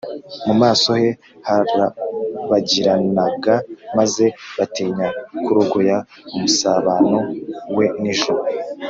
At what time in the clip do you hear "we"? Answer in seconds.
7.77-7.85